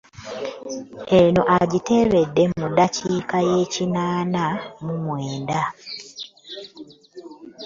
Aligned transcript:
Eno 1.19 1.41
agiteebedde 1.57 2.43
mu 2.59 2.65
ddakiika 2.71 3.37
y'ekinaana 3.49 4.43
mu 4.85 4.93
mwenda. 5.03 5.61